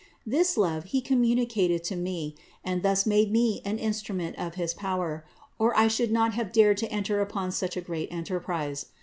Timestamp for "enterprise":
8.11-8.87